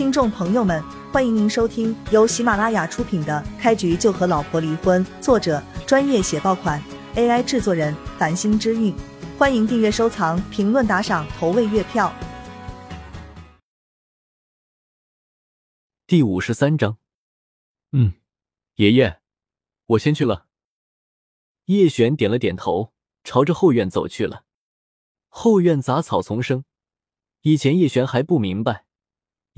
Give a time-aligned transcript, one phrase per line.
[0.00, 6.82] 听众朋友们，欢迎您收听由喜马拉雅出品的《开局就和老婆离婚》，作者专业写爆款
[7.16, 8.96] ，AI 制作人繁星之韵。
[9.38, 12.10] 欢迎订阅、收藏、评论、打赏、投喂月票。
[16.06, 16.96] 第五十三章，
[17.92, 18.14] 嗯，
[18.76, 19.20] 爷爷，
[19.84, 20.46] 我先去了。
[21.66, 24.44] 叶璇点了点头，朝着后院走去了。
[25.28, 26.64] 后院杂草丛生，
[27.42, 28.86] 以前叶璇还不明白。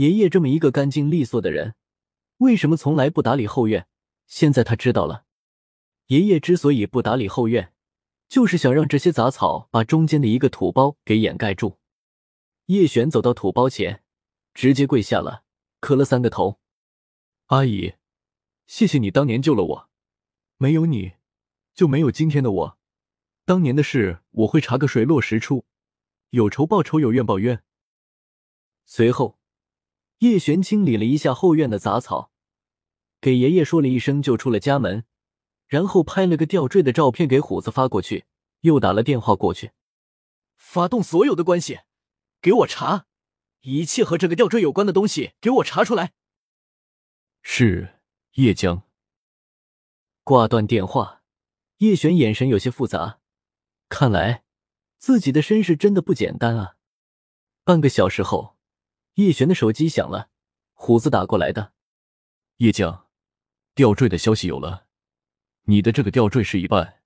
[0.03, 1.77] 爷爷这么一个干净利索的人，
[2.39, 3.86] 为什么从来不打理后院？
[4.27, 5.27] 现在他知道了。
[6.07, 7.72] 爷爷之所以不打理后院，
[8.29, 11.79] 就是想让这些杂草把中间的一个土包给掩盖住。
[12.67, 14.03] 叶璇走到土包前，
[14.53, 15.44] 直接跪下了，
[15.79, 16.58] 磕了三个头
[17.46, 17.94] ：“阿姨，
[18.66, 19.91] 谢谢你当年救了我，
[20.57, 21.13] 没有你，
[21.75, 22.79] 就没有今天的我。
[23.44, 25.64] 当年的事我会查个水落石出，
[26.30, 27.63] 有仇报仇，有怨报怨。”
[28.85, 29.39] 随后。
[30.22, 32.30] 叶璇清理了一下后院的杂草，
[33.20, 35.05] 给爷爷说了一声，就出了家门，
[35.66, 38.24] 然后拍了个吊坠的照片给虎子发过去，
[38.60, 39.72] 又打了电话过去，
[40.56, 41.80] 发动所有的关系，
[42.41, 43.06] 给我查，
[43.62, 46.12] 一切和这个吊坠有关的东西，给我查出来。
[47.42, 47.98] 是
[48.34, 48.84] 叶江。
[50.22, 51.22] 挂断电话，
[51.78, 53.19] 叶璇眼神有些复杂，
[53.88, 54.44] 看来
[54.98, 56.77] 自己的身世真的不简单啊。
[57.64, 58.52] 半个小时后。
[59.14, 60.30] 叶璇的手机响了，
[60.72, 61.74] 虎子打过来的。
[62.56, 63.08] 叶江，
[63.74, 64.86] 吊坠的消息有了，
[65.64, 67.02] 你的这个吊坠是一半，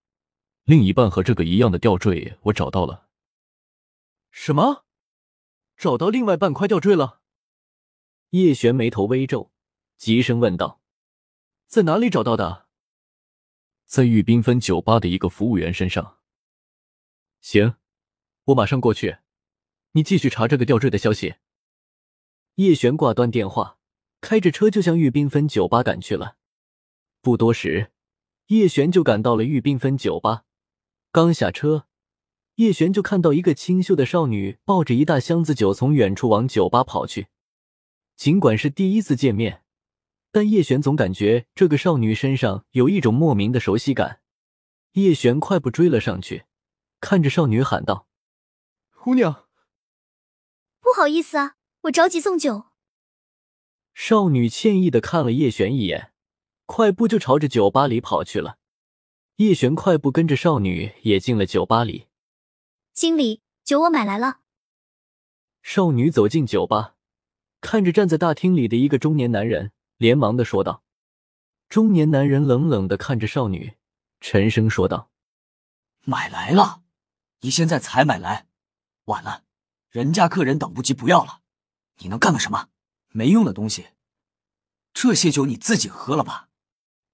[0.65, 3.09] 另一半和这个一样的吊坠我找到了。
[4.31, 4.85] 什么？
[5.77, 7.23] 找到另外半块吊坠了？
[8.31, 9.53] 叶璇眉头微皱，
[9.97, 10.81] 急声问道
[11.67, 12.67] ：“在哪里找到的？”
[13.85, 16.19] 在玉缤纷酒吧的一个服务员身上。
[17.41, 17.77] 行，
[18.45, 19.19] 我马上过去，
[19.93, 21.37] 你继续查这个吊坠的消息。
[22.57, 23.79] 叶璇挂断电话，
[24.21, 26.37] 开着车就向玉缤纷酒吧赶去了。
[27.21, 27.93] 不多时，
[28.47, 30.45] 叶璇就赶到了玉缤纷酒吧。
[31.13, 31.87] 刚下车，
[32.55, 37.29] 叶璇就看到一个清秀的少女抱着一大箱子酒从远处往酒吧跑去。
[38.17, 39.63] 尽管是第一次见面，
[40.33, 44.23] 但叶璇总感觉这个少女身上有一种莫名的熟悉感。
[44.93, 46.47] 叶璇快步追了上去，
[47.01, 48.09] 看着少女喊道
[48.97, 49.47] ：“姑娘，
[50.81, 51.56] 不好意思啊。”
[51.87, 52.67] 我着急送酒。
[53.95, 56.13] 少女歉意的看了叶璇一眼，
[56.67, 58.59] 快步就朝着酒吧里跑去了。
[59.37, 62.07] 叶璇快步跟着少女也进了酒吧里。
[62.93, 64.41] 经理，酒我买来了。
[65.63, 66.97] 少女走进酒吧，
[67.61, 70.83] 看着站在大厅里的一个中年男人，连忙的说道。
[71.69, 73.75] 中年男人冷冷的看着少女，
[74.21, 75.11] 沉声说道
[76.05, 76.83] ：“买来了，
[77.41, 78.47] 你现在才买来，
[79.07, 79.43] 晚了，
[79.91, 81.43] 人家客人等不及不要了。”
[81.99, 82.69] 你能干个什么？
[83.13, 83.87] 没用的东西！
[84.93, 86.49] 这些酒你自己喝了吧。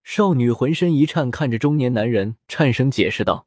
[0.02, 3.46] 少女浑身一颤，看着中年男人，颤声解释道：“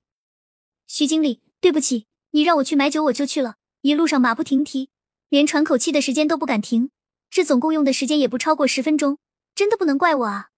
[0.88, 3.56] 徐经理，对不起，你让我去买酒，我就去了。
[3.82, 4.90] 一路上马不停蹄，
[5.30, 6.92] 连喘口气的时间都不敢停，
[7.30, 9.18] 这总共用的时间也不超过十分钟，
[9.54, 10.52] 真的不能怪我啊。”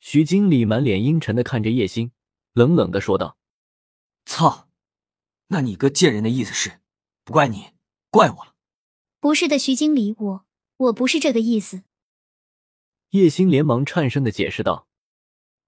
[0.00, 2.12] 徐经理满脸阴沉的看着叶星，
[2.52, 3.36] 冷冷的说道
[4.24, 4.68] ：“操，
[5.48, 6.80] 那你个贱人的意思是，
[7.24, 7.72] 不怪你，
[8.10, 8.54] 怪我了。”
[9.18, 10.46] 不是的，徐经理，我
[10.76, 11.82] 我不是这个意思。
[13.10, 14.86] 叶星连忙颤声的解释道：“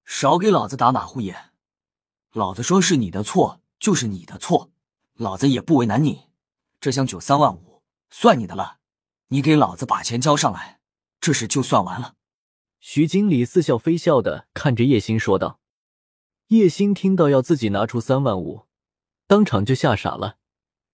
[0.05, 1.53] 少给老子打马虎眼！
[2.33, 4.71] 老子说是你的错，就是你的错，
[5.15, 6.27] 老子也不为难你。
[6.81, 8.79] 这箱酒三万五，算你的了。
[9.29, 10.81] 你给老子把钱交上来，
[11.21, 12.15] 这事就算完了。”
[12.81, 15.59] 徐经理似笑非笑的看着叶星说道。
[16.49, 18.67] 叶星听到要自己拿出三万五，
[19.27, 20.39] 当场就吓傻了，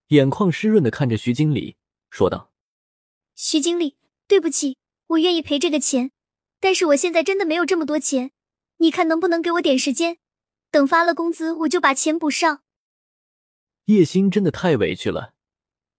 [0.09, 1.77] 眼眶湿润的看着徐经理
[2.15, 2.53] 说道。
[3.35, 3.97] 徐经理，
[4.29, 6.13] 对不起，我愿意赔这个钱，
[6.61, 8.31] 但是我现在真的没有这么多钱，
[8.77, 10.19] 你看能不能给我点时间，
[10.71, 12.63] 等发了工资我就把钱补上。
[13.87, 15.35] 叶星真的太委屈了，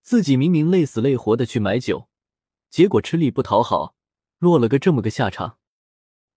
[0.03, 2.07] 自己明明累死累活的去买酒，
[2.69, 3.93] 结果吃力不讨好，
[4.39, 5.57] 落了个这么个下场。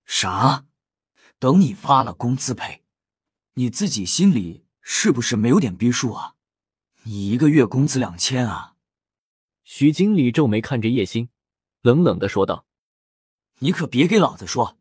[0.04, 0.66] 啥？
[1.38, 2.82] 等你发了工资赔？
[3.54, 6.34] 你自己心里是不是没有点逼数啊？
[7.04, 8.74] 你一个月工资两千啊？
[9.70, 11.28] 徐经理皱眉看着叶星，
[11.82, 12.64] 冷冷的说道
[13.60, 14.78] ：“你可别给老子说，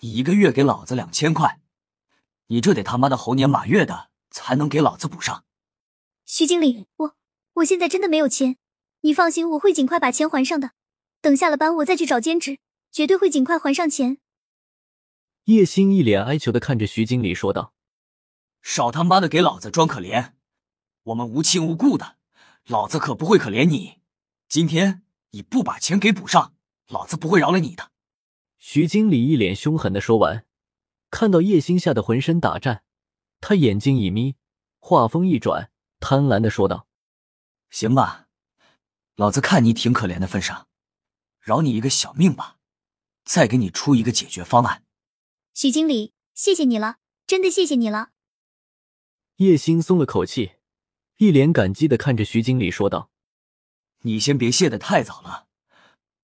[0.00, 1.62] 你一个月给老子两千块，
[2.48, 5.46] 你这得他妈的猴年马月的才能给老子补上。”
[6.26, 7.16] 徐经理，我
[7.54, 8.58] 我现在真的没有钱，
[9.00, 10.72] 你放心，我会尽快把钱还上的。
[11.22, 12.58] 等下了班，我再去找兼职，
[12.90, 14.18] 绝对会尽快还上钱。
[15.44, 17.72] 叶星一脸哀求的看着徐经理说道
[18.60, 20.32] ：“少他妈的给老子装可怜，
[21.04, 22.18] 我们无亲无故的，
[22.66, 24.00] 老子可不会可怜你。”
[24.52, 26.54] 今天你不把钱给补上，
[26.88, 27.90] 老子不会饶了你的。
[28.58, 30.44] 徐经理一脸凶狠的说完，
[31.08, 32.84] 看到叶星吓得浑身打颤，
[33.40, 34.36] 他眼睛一眯，
[34.78, 35.70] 话锋一转，
[36.00, 36.86] 贪婪的说道
[37.72, 38.28] ：“行吧，
[39.16, 40.68] 老子看你挺可怜的份上，
[41.40, 42.58] 饶你一个小命吧，
[43.24, 44.84] 再给你出一个解决方案。”
[45.56, 48.10] 徐经理，谢谢你了，真的谢谢你了。
[49.36, 50.56] 叶星松了口气，
[51.16, 53.11] 一脸感激的看着徐经理说道。
[54.02, 55.46] 你先别谢的太早了，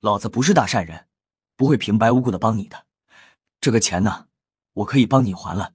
[0.00, 1.06] 老子不是大善人，
[1.56, 2.86] 不会平白无故的帮你的。
[3.60, 4.28] 这个钱呢，
[4.74, 5.74] 我可以帮你还了，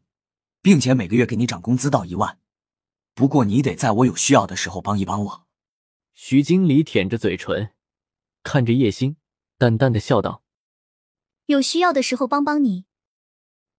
[0.62, 2.40] 并且每个月给你涨工资到一万。
[3.14, 5.48] 不过你得在我有需要的时候帮一帮我。
[6.14, 7.74] 徐经理舔着嘴唇，
[8.44, 9.18] 看着叶星，
[9.58, 10.44] 淡淡的笑道
[11.48, 12.86] ：“有需要的时候帮帮你，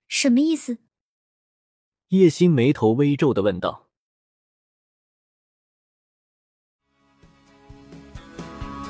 [0.08, 0.78] 什么意思？”
[2.08, 3.83] 叶星眉头微皱的问道。